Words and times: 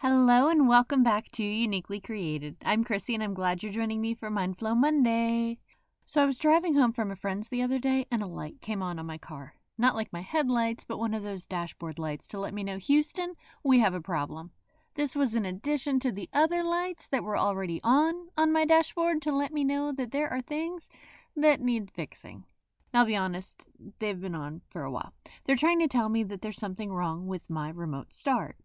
Hello 0.00 0.50
and 0.50 0.68
welcome 0.68 1.02
back 1.02 1.32
to 1.32 1.42
Uniquely 1.42 2.00
Created. 2.00 2.56
I'm 2.62 2.84
Chrissy 2.84 3.14
and 3.14 3.22
I'm 3.22 3.32
glad 3.32 3.62
you're 3.62 3.72
joining 3.72 4.02
me 4.02 4.14
for 4.14 4.30
Mindflow 4.30 4.76
Monday. 4.76 5.56
So, 6.04 6.22
I 6.22 6.26
was 6.26 6.38
driving 6.38 6.74
home 6.74 6.92
from 6.92 7.10
a 7.10 7.16
friend's 7.16 7.48
the 7.48 7.62
other 7.62 7.78
day 7.78 8.06
and 8.10 8.22
a 8.22 8.26
light 8.26 8.60
came 8.60 8.82
on 8.82 8.98
on 8.98 9.06
my 9.06 9.16
car. 9.16 9.54
Not 9.78 9.94
like 9.94 10.12
my 10.12 10.20
headlights, 10.20 10.84
but 10.84 10.98
one 10.98 11.14
of 11.14 11.22
those 11.22 11.46
dashboard 11.46 11.98
lights 11.98 12.26
to 12.26 12.38
let 12.38 12.52
me 12.52 12.62
know, 12.62 12.76
Houston, 12.76 13.36
we 13.64 13.78
have 13.78 13.94
a 13.94 14.00
problem. 14.02 14.50
This 14.96 15.16
was 15.16 15.34
in 15.34 15.46
addition 15.46 15.98
to 16.00 16.12
the 16.12 16.28
other 16.30 16.62
lights 16.62 17.08
that 17.08 17.24
were 17.24 17.38
already 17.38 17.80
on 17.82 18.28
on 18.36 18.52
my 18.52 18.66
dashboard 18.66 19.22
to 19.22 19.32
let 19.32 19.50
me 19.50 19.64
know 19.64 19.92
that 19.96 20.12
there 20.12 20.28
are 20.28 20.42
things 20.42 20.90
that 21.34 21.62
need 21.62 21.90
fixing. 21.90 22.44
I'll 22.92 23.06
be 23.06 23.16
honest, 23.16 23.64
they've 23.98 24.20
been 24.20 24.34
on 24.34 24.60
for 24.68 24.82
a 24.82 24.90
while. 24.90 25.14
They're 25.46 25.56
trying 25.56 25.80
to 25.80 25.88
tell 25.88 26.10
me 26.10 26.22
that 26.24 26.42
there's 26.42 26.60
something 26.60 26.92
wrong 26.92 27.26
with 27.26 27.48
my 27.48 27.70
remote 27.70 28.12
start. 28.12 28.56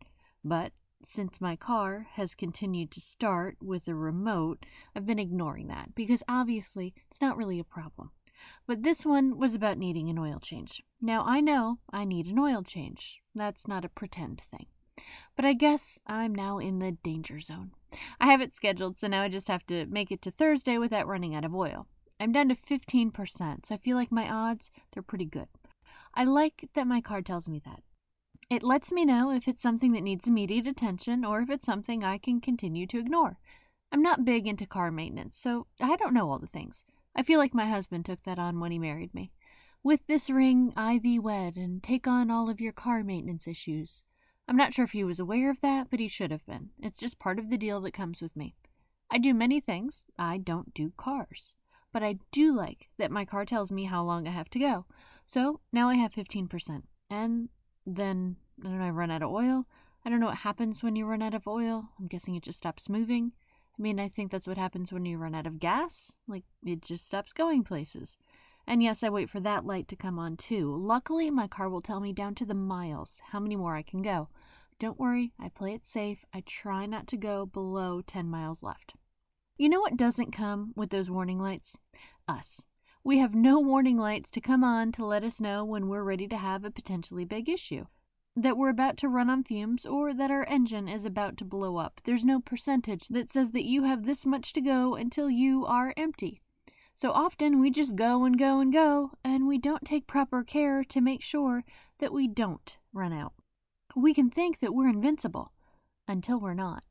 But 0.43 0.73
since 1.05 1.41
my 1.41 1.55
car 1.55 2.07
has 2.13 2.35
continued 2.35 2.91
to 2.91 3.01
start 3.01 3.57
with 3.61 3.87
a 3.87 3.95
remote, 3.95 4.65
I've 4.95 5.05
been 5.05 5.19
ignoring 5.19 5.67
that 5.67 5.95
because 5.95 6.23
obviously 6.27 6.93
it's 7.09 7.21
not 7.21 7.37
really 7.37 7.59
a 7.59 7.63
problem. 7.63 8.11
But 8.65 8.83
this 8.83 9.05
one 9.05 9.37
was 9.37 9.53
about 9.53 9.77
needing 9.77 10.09
an 10.09 10.17
oil 10.17 10.39
change. 10.39 10.83
Now 11.01 11.23
I 11.25 11.41
know 11.41 11.79
I 11.91 12.05
need 12.05 12.27
an 12.27 12.39
oil 12.39 12.63
change. 12.63 13.21
That's 13.35 13.67
not 13.67 13.85
a 13.85 13.89
pretend 13.89 14.41
thing. 14.41 14.67
But 15.35 15.45
I 15.45 15.53
guess 15.53 15.99
I'm 16.07 16.33
now 16.33 16.57
in 16.57 16.79
the 16.79 16.91
danger 16.91 17.39
zone. 17.39 17.71
I 18.19 18.27
have 18.27 18.41
it 18.41 18.53
scheduled, 18.53 18.97
so 18.97 19.07
now 19.07 19.23
I 19.23 19.29
just 19.29 19.47
have 19.47 19.65
to 19.67 19.85
make 19.87 20.11
it 20.11 20.21
to 20.23 20.31
Thursday 20.31 20.77
without 20.77 21.07
running 21.07 21.35
out 21.35 21.45
of 21.45 21.55
oil. 21.55 21.87
I'm 22.19 22.31
down 22.31 22.49
to 22.49 22.55
15%, 22.55 23.65
so 23.65 23.75
I 23.75 23.77
feel 23.77 23.97
like 23.97 24.11
my 24.11 24.29
odds, 24.29 24.69
they're 24.91 25.03
pretty 25.03 25.25
good. 25.25 25.47
I 26.13 26.23
like 26.23 26.69
that 26.75 26.87
my 26.87 27.01
car 27.01 27.21
tells 27.21 27.47
me 27.47 27.61
that. 27.65 27.81
It 28.51 28.63
lets 28.63 28.91
me 28.91 29.05
know 29.05 29.31
if 29.31 29.47
it's 29.47 29.63
something 29.63 29.93
that 29.93 30.03
needs 30.03 30.27
immediate 30.27 30.67
attention 30.67 31.23
or 31.23 31.39
if 31.39 31.49
it's 31.49 31.65
something 31.65 32.03
I 32.03 32.17
can 32.17 32.41
continue 32.41 32.85
to 32.87 32.99
ignore. 32.99 33.39
I'm 33.93 34.01
not 34.01 34.25
big 34.25 34.45
into 34.45 34.65
car 34.65 34.91
maintenance, 34.91 35.37
so 35.37 35.67
I 35.79 35.95
don't 35.95 36.13
know 36.13 36.29
all 36.29 36.37
the 36.37 36.47
things. 36.47 36.83
I 37.15 37.23
feel 37.23 37.39
like 37.39 37.53
my 37.53 37.67
husband 37.67 38.05
took 38.05 38.23
that 38.23 38.37
on 38.37 38.59
when 38.59 38.73
he 38.73 38.77
married 38.77 39.13
me. 39.13 39.31
With 39.83 40.05
this 40.05 40.29
ring, 40.29 40.73
I 40.75 40.97
thee 40.97 41.17
wed, 41.17 41.55
and 41.55 41.81
take 41.81 42.07
on 42.07 42.29
all 42.29 42.49
of 42.49 42.59
your 42.59 42.73
car 42.73 43.05
maintenance 43.05 43.47
issues. 43.47 44.03
I'm 44.49 44.57
not 44.57 44.73
sure 44.73 44.83
if 44.83 44.91
he 44.91 45.05
was 45.05 45.17
aware 45.17 45.49
of 45.49 45.61
that, 45.61 45.89
but 45.89 46.01
he 46.01 46.09
should 46.09 46.31
have 46.31 46.45
been. 46.45 46.71
It's 46.77 46.99
just 46.99 47.19
part 47.19 47.39
of 47.39 47.49
the 47.49 47.57
deal 47.57 47.79
that 47.79 47.93
comes 47.93 48.21
with 48.21 48.35
me. 48.35 48.55
I 49.09 49.17
do 49.17 49.33
many 49.33 49.61
things. 49.61 50.03
I 50.19 50.37
don't 50.37 50.73
do 50.73 50.91
cars. 50.97 51.55
But 51.93 52.03
I 52.03 52.17
do 52.33 52.53
like 52.53 52.89
that 52.97 53.11
my 53.11 53.23
car 53.23 53.45
tells 53.45 53.71
me 53.71 53.85
how 53.85 54.03
long 54.03 54.27
I 54.27 54.31
have 54.31 54.49
to 54.49 54.59
go. 54.59 54.87
So 55.25 55.61
now 55.71 55.87
I 55.87 55.95
have 55.95 56.11
15%. 56.11 56.83
And 57.09 57.47
then 57.85 58.35
I 58.61 58.67
don't 58.67 58.79
know, 58.79 58.85
I 58.85 58.89
run 58.89 59.11
out 59.11 59.23
of 59.23 59.31
oil. 59.31 59.65
I 60.05 60.09
don't 60.09 60.19
know 60.19 60.27
what 60.27 60.37
happens 60.37 60.83
when 60.83 60.95
you 60.95 61.05
run 61.05 61.21
out 61.21 61.33
of 61.33 61.47
oil. 61.47 61.89
I'm 61.99 62.07
guessing 62.07 62.35
it 62.35 62.43
just 62.43 62.59
stops 62.59 62.89
moving. 62.89 63.31
I 63.77 63.81
mean, 63.81 63.99
I 63.99 64.09
think 64.09 64.31
that's 64.31 64.47
what 64.47 64.57
happens 64.57 64.91
when 64.91 65.05
you 65.05 65.17
run 65.17 65.33
out 65.33 65.47
of 65.47 65.59
gas. 65.59 66.15
Like, 66.27 66.43
it 66.65 66.81
just 66.81 67.05
stops 67.05 67.33
going 67.33 67.63
places. 67.63 68.17
And 68.67 68.83
yes, 68.83 69.01
I 69.03 69.09
wait 69.09 69.29
for 69.29 69.39
that 69.39 69.65
light 69.65 69.87
to 69.87 69.95
come 69.95 70.19
on 70.19 70.37
too. 70.37 70.75
Luckily, 70.75 71.29
my 71.29 71.47
car 71.47 71.69
will 71.69 71.81
tell 71.81 71.99
me 71.99 72.13
down 72.13 72.35
to 72.35 72.45
the 72.45 72.53
miles 72.53 73.21
how 73.31 73.39
many 73.39 73.55
more 73.55 73.75
I 73.75 73.81
can 73.81 74.01
go. 74.01 74.29
Don't 74.79 74.99
worry, 74.99 75.33
I 75.39 75.49
play 75.49 75.73
it 75.73 75.85
safe. 75.85 76.25
I 76.33 76.41
try 76.45 76.85
not 76.85 77.07
to 77.07 77.17
go 77.17 77.45
below 77.45 78.01
10 78.01 78.29
miles 78.29 78.63
left. 78.63 78.93
You 79.57 79.69
know 79.69 79.79
what 79.79 79.97
doesn't 79.97 80.31
come 80.31 80.73
with 80.75 80.89
those 80.89 81.09
warning 81.09 81.39
lights? 81.39 81.77
Us. 82.27 82.65
We 83.03 83.17
have 83.17 83.35
no 83.35 83.59
warning 83.59 83.97
lights 83.97 84.29
to 84.31 84.41
come 84.41 84.63
on 84.63 84.91
to 84.93 85.05
let 85.05 85.23
us 85.23 85.39
know 85.39 85.65
when 85.65 85.87
we're 85.87 86.03
ready 86.03 86.27
to 86.27 86.37
have 86.37 86.63
a 86.63 86.71
potentially 86.71 87.25
big 87.25 87.49
issue. 87.49 87.85
That 88.35 88.57
we're 88.57 88.69
about 88.69 88.97
to 88.97 89.09
run 89.09 89.29
on 89.29 89.43
fumes 89.43 89.85
or 89.85 90.13
that 90.13 90.31
our 90.31 90.45
engine 90.45 90.87
is 90.87 91.03
about 91.03 91.37
to 91.37 91.45
blow 91.45 91.77
up. 91.77 91.99
There's 92.05 92.23
no 92.23 92.39
percentage 92.39 93.07
that 93.09 93.29
says 93.29 93.51
that 93.51 93.65
you 93.65 93.83
have 93.83 94.05
this 94.05 94.25
much 94.25 94.53
to 94.53 94.61
go 94.61 94.95
until 94.95 95.29
you 95.29 95.65
are 95.65 95.93
empty. 95.97 96.41
So 96.95 97.11
often 97.11 97.59
we 97.59 97.71
just 97.71 97.95
go 97.95 98.23
and 98.23 98.37
go 98.37 98.59
and 98.59 98.71
go, 98.71 99.11
and 99.23 99.47
we 99.47 99.57
don't 99.57 99.83
take 99.85 100.07
proper 100.07 100.43
care 100.43 100.83
to 100.83 101.01
make 101.01 101.21
sure 101.21 101.63
that 101.99 102.13
we 102.13 102.27
don't 102.27 102.77
run 102.93 103.11
out. 103.11 103.33
We 103.95 104.13
can 104.13 104.29
think 104.29 104.59
that 104.59 104.73
we're 104.73 104.89
invincible 104.89 105.51
until 106.07 106.39
we're 106.39 106.53
not. 106.53 106.83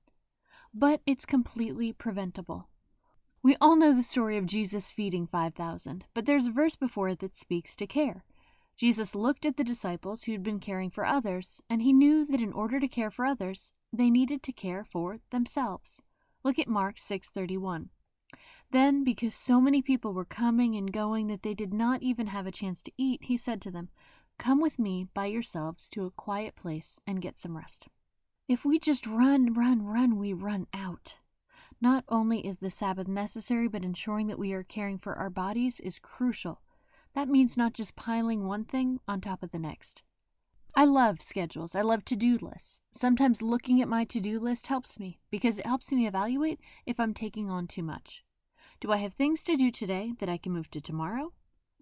But 0.74 1.00
it's 1.06 1.24
completely 1.24 1.92
preventable. 1.92 2.68
We 3.42 3.56
all 3.60 3.76
know 3.76 3.94
the 3.94 4.02
story 4.02 4.36
of 4.36 4.46
Jesus 4.46 4.90
feeding 4.90 5.26
5,000, 5.26 6.04
but 6.12 6.26
there's 6.26 6.46
a 6.46 6.50
verse 6.50 6.76
before 6.76 7.08
it 7.08 7.20
that 7.20 7.36
speaks 7.36 7.74
to 7.76 7.86
care. 7.86 8.24
Jesus 8.80 9.14
looked 9.14 9.44
at 9.44 9.58
the 9.58 9.62
disciples 9.62 10.22
who'd 10.22 10.42
been 10.42 10.58
caring 10.58 10.88
for 10.88 11.04
others, 11.04 11.60
and 11.68 11.82
he 11.82 11.92
knew 11.92 12.24
that 12.24 12.40
in 12.40 12.50
order 12.50 12.80
to 12.80 12.88
care 12.88 13.10
for 13.10 13.26
others, 13.26 13.74
they 13.92 14.08
needed 14.08 14.42
to 14.42 14.54
care 14.54 14.84
for 14.84 15.20
themselves. 15.28 16.00
Look 16.44 16.58
at 16.58 16.66
Mark 16.66 16.96
6:31. 16.96 17.90
Then, 18.70 19.04
because 19.04 19.34
so 19.34 19.60
many 19.60 19.82
people 19.82 20.14
were 20.14 20.24
coming 20.24 20.76
and 20.76 20.90
going 20.90 21.26
that 21.26 21.42
they 21.42 21.52
did 21.52 21.74
not 21.74 22.02
even 22.02 22.28
have 22.28 22.46
a 22.46 22.50
chance 22.50 22.80
to 22.80 22.92
eat, 22.96 23.24
he 23.24 23.36
said 23.36 23.60
to 23.60 23.70
them, 23.70 23.90
"Come 24.38 24.62
with 24.62 24.78
me 24.78 25.04
by 25.12 25.26
yourselves 25.26 25.86
to 25.90 26.06
a 26.06 26.10
quiet 26.10 26.56
place 26.56 26.98
and 27.06 27.20
get 27.20 27.38
some 27.38 27.58
rest." 27.58 27.86
If 28.48 28.64
we 28.64 28.78
just 28.78 29.06
run, 29.06 29.52
run, 29.52 29.82
run, 29.82 30.16
we 30.16 30.32
run 30.32 30.66
out. 30.72 31.18
Not 31.82 32.06
only 32.08 32.46
is 32.46 32.60
the 32.60 32.70
Sabbath 32.70 33.08
necessary, 33.08 33.68
but 33.68 33.84
ensuring 33.84 34.28
that 34.28 34.38
we 34.38 34.54
are 34.54 34.64
caring 34.64 34.96
for 34.96 35.18
our 35.18 35.28
bodies 35.28 35.80
is 35.80 35.98
crucial. 35.98 36.62
That 37.14 37.28
means 37.28 37.56
not 37.56 37.74
just 37.74 37.96
piling 37.96 38.46
one 38.46 38.64
thing 38.64 39.00
on 39.06 39.20
top 39.20 39.42
of 39.42 39.50
the 39.50 39.58
next. 39.58 40.02
I 40.74 40.84
love 40.84 41.22
schedules. 41.22 41.74
I 41.74 41.82
love 41.82 42.04
to 42.06 42.16
do 42.16 42.38
lists. 42.38 42.80
Sometimes 42.92 43.42
looking 43.42 43.82
at 43.82 43.88
my 43.88 44.04
to 44.04 44.20
do 44.20 44.38
list 44.38 44.68
helps 44.68 44.98
me 44.98 45.18
because 45.30 45.58
it 45.58 45.66
helps 45.66 45.90
me 45.90 46.06
evaluate 46.06 46.60
if 46.86 47.00
I'm 47.00 47.14
taking 47.14 47.50
on 47.50 47.66
too 47.66 47.82
much. 47.82 48.22
Do 48.80 48.92
I 48.92 48.98
have 48.98 49.14
things 49.14 49.42
to 49.42 49.56
do 49.56 49.70
today 49.70 50.14
that 50.20 50.28
I 50.28 50.38
can 50.38 50.52
move 50.52 50.70
to 50.70 50.80
tomorrow? 50.80 51.32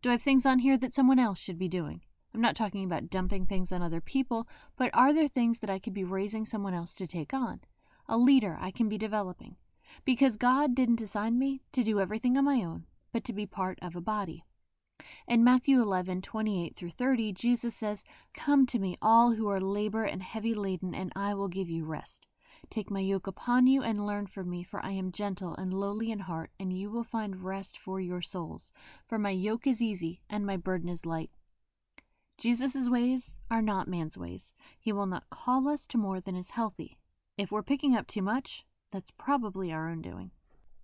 Do 0.03 0.09
I 0.09 0.13
have 0.13 0.23
things 0.23 0.47
on 0.47 0.61
here 0.61 0.79
that 0.79 0.95
someone 0.95 1.19
else 1.19 1.39
should 1.39 1.59
be 1.59 1.69
doing? 1.69 2.01
I'm 2.35 2.41
not 2.41 2.57
talking 2.57 2.85
about 2.85 3.11
dumping 3.11 3.47
things 3.47 3.73
on 3.73 3.83
other 3.83 4.01
people, 4.01 4.49
but 4.77 4.91
are 4.95 5.13
there 5.13 5.29
things 5.29 5.59
that 5.61 5.71
I 5.71 5.79
could 5.79 5.95
be 5.95 6.05
raising 6.05 6.47
someone 6.47 6.75
else 6.75 6.95
to 6.95 7.07
take 7.07 7.35
on? 7.35 7.61
A 8.09 8.17
leader 8.17 8.57
I 8.61 8.71
can 8.71 8.89
be 8.89 8.99
developing? 8.99 9.57
because 10.05 10.37
God 10.37 10.75
didn't 10.75 11.01
assign 11.01 11.39
me 11.39 11.63
to 11.73 11.83
do 11.83 12.01
everything 12.01 12.37
on 12.37 12.45
my 12.45 12.63
own, 12.63 12.85
but 13.13 13.25
to 13.25 13.33
be 13.33 13.47
part 13.47 13.79
of 13.83 13.97
a 13.97 14.01
body. 14.01 14.45
In 15.27 15.45
Matthew 15.45 15.81
11, 15.81 16.23
28 16.23 16.75
through 16.75 16.91
30, 16.91 17.33
Jesus 17.33 17.75
says, 17.75 18.05
Come 18.35 18.67
to 18.67 18.79
me, 18.79 18.97
all 19.01 19.33
who 19.33 19.49
are 19.49 19.61
labor 19.61 20.05
and 20.05 20.23
heavy 20.23 20.55
laden, 20.55 20.95
and 20.95 21.13
I 21.17 21.35
will 21.35 21.49
give 21.49 21.71
you 21.71 21.85
rest. 21.85 22.27
Take 22.71 22.91
my 22.91 23.01
yoke 23.01 23.27
upon 23.27 23.67
you 23.67 23.83
and 23.83 24.07
learn 24.07 24.27
from 24.27 24.51
me, 24.51 24.63
for 24.63 24.85
I 24.85 24.91
am 24.91 25.13
gentle 25.13 25.55
and 25.55 25.73
lowly 25.73 26.11
in 26.11 26.21
heart, 26.21 26.51
and 26.59 26.73
you 26.73 26.91
will 26.91 27.05
find 27.05 27.45
rest 27.45 27.79
for 27.79 28.01
your 28.01 28.21
souls. 28.21 28.73
For 29.07 29.19
my 29.19 29.31
yoke 29.31 29.67
is 29.67 29.81
easy 29.81 30.21
and 30.29 30.45
my 30.45 30.57
burden 30.57 30.89
is 30.89 31.07
light. 31.07 31.31
Jesus' 32.37 32.89
ways 32.89 33.37
are 33.51 33.63
not 33.63 33.89
man's 33.89 34.17
ways. 34.17 34.53
He 34.79 34.93
will 34.93 35.07
not 35.07 35.31
call 35.31 35.67
us 35.69 35.87
to 35.89 35.99
more 35.99 36.21
than 36.21 36.37
is 36.37 36.51
healthy. 36.51 36.99
If 37.37 37.51
we're 37.51 37.63
picking 37.63 37.97
up 37.97 38.07
too 38.07 38.23
much, 38.23 38.65
that's 38.93 39.11
probably 39.11 39.73
our 39.73 39.89
own 39.89 40.03
doing. 40.03 40.31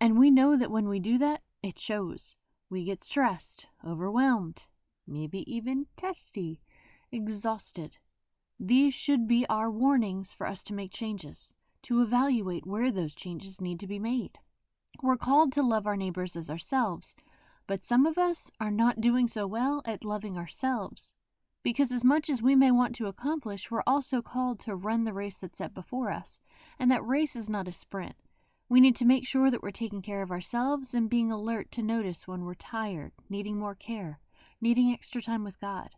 And 0.01 0.19
we 0.19 0.31
know 0.31 0.57
that 0.57 0.71
when 0.71 0.89
we 0.89 0.99
do 0.99 1.19
that, 1.19 1.43
it 1.63 1.79
shows. 1.79 2.34
We 2.71 2.85
get 2.85 3.05
stressed, 3.05 3.67
overwhelmed, 3.87 4.65
maybe 5.07 5.45
even 5.53 5.87
testy, 5.97 6.61
exhausted. 7.13 7.99
These 8.59 8.95
should 8.95 9.29
be 9.29 9.47
our 9.49 9.71
warnings 9.71 10.33
for 10.33 10.47
us 10.47 10.63
to 10.65 10.75
make 10.75 10.93
changes, 10.93 11.53
to 11.83 12.03
evaluate 12.03 12.67
where 12.67 12.91
those 12.91 13.15
changes 13.15 13.61
need 13.61 13.81
to 13.81 13.87
be 13.87 13.99
made. 13.99 14.39
We're 15.03 15.17
called 15.17 15.53
to 15.53 15.63
love 15.63 15.87
our 15.87 15.97
neighbors 15.97 16.37
as 16.37 16.49
ourselves, 16.49 17.15
but 17.67 17.85
some 17.85 18.07
of 18.07 18.19
us 18.19 18.51
are 18.61 18.71
not 18.71 19.01
doing 19.01 19.29
so 19.29 19.47
well 19.47 19.83
at 19.85 20.05
loving 20.05 20.37
ourselves. 20.37 21.13
Because 21.63 21.91
as 21.91 22.05
much 22.05 22.29
as 22.29 22.43
we 22.43 22.55
may 22.55 22.71
want 22.71 22.95
to 22.97 23.07
accomplish, 23.07 23.71
we're 23.71 23.83
also 23.87 24.21
called 24.21 24.60
to 24.60 24.77
run 24.77 25.05
the 25.05 25.15
race 25.15 25.37
that's 25.37 25.59
set 25.59 25.75
before 25.75 26.10
us. 26.10 26.39
And 26.78 26.91
that 26.91 27.07
race 27.07 27.34
is 27.34 27.49
not 27.49 27.69
a 27.69 27.72
sprint. 27.72 28.17
We 28.74 28.80
need 28.80 28.97
to 28.97 29.04
make 29.04 29.24
sure 29.24 29.53
that 29.53 29.62
we're 29.62 29.71
taking 29.71 30.03
care 30.03 30.21
of 30.21 30.32
ourselves 30.32 30.94
and 30.94 31.09
being 31.09 31.30
alert 31.30 31.71
to 31.71 31.80
notice 31.80 32.26
when 32.26 32.44
we're 32.44 32.54
tired, 32.54 33.12
needing 33.30 33.56
more 33.56 33.76
care, 33.76 34.18
needing 34.60 34.91
extra 34.91 35.22
time 35.22 35.44
with 35.44 35.60
God. 35.60 35.91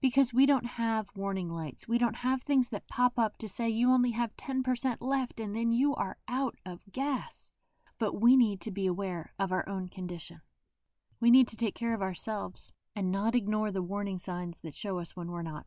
Because 0.00 0.34
we 0.34 0.44
don't 0.44 0.66
have 0.66 1.06
warning 1.14 1.48
lights. 1.48 1.86
We 1.86 1.96
don't 1.96 2.16
have 2.16 2.42
things 2.42 2.70
that 2.70 2.88
pop 2.88 3.20
up 3.20 3.38
to 3.38 3.48
say 3.48 3.68
you 3.68 3.92
only 3.92 4.10
have 4.10 4.36
10% 4.36 4.96
left 5.00 5.38
and 5.38 5.54
then 5.54 5.70
you 5.70 5.94
are 5.94 6.16
out 6.26 6.56
of 6.66 6.80
gas. 6.90 7.52
But 8.00 8.20
we 8.20 8.36
need 8.36 8.60
to 8.62 8.72
be 8.72 8.88
aware 8.88 9.32
of 9.38 9.52
our 9.52 9.68
own 9.68 9.86
condition. 9.86 10.40
We 11.20 11.30
need 11.30 11.46
to 11.46 11.56
take 11.56 11.76
care 11.76 11.94
of 11.94 12.02
ourselves 12.02 12.72
and 12.96 13.12
not 13.12 13.36
ignore 13.36 13.70
the 13.70 13.80
warning 13.80 14.18
signs 14.18 14.58
that 14.64 14.74
show 14.74 14.98
us 14.98 15.14
when 15.14 15.30
we're 15.30 15.42
not. 15.42 15.66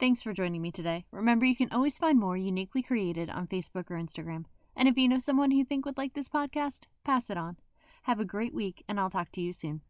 Thanks 0.00 0.20
for 0.20 0.32
joining 0.32 0.62
me 0.62 0.72
today. 0.72 1.04
Remember, 1.12 1.46
you 1.46 1.54
can 1.54 1.70
always 1.70 1.96
find 1.96 2.18
more 2.18 2.36
uniquely 2.36 2.82
created 2.82 3.30
on 3.30 3.46
Facebook 3.46 3.88
or 3.88 3.96
Instagram. 3.96 4.46
And 4.76 4.88
if 4.88 4.96
you 4.96 5.08
know 5.08 5.18
someone 5.18 5.50
who 5.50 5.58
you 5.58 5.64
think 5.64 5.84
would 5.86 5.98
like 5.98 6.14
this 6.14 6.28
podcast, 6.28 6.80
pass 7.04 7.30
it 7.30 7.36
on. 7.36 7.56
Have 8.02 8.20
a 8.20 8.24
great 8.24 8.54
week, 8.54 8.84
and 8.88 8.98
I'll 8.98 9.10
talk 9.10 9.30
to 9.32 9.40
you 9.40 9.52
soon. 9.52 9.82